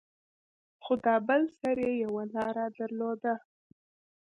[0.83, 3.33] خو دا بل سر يې يوه لاره درلوده.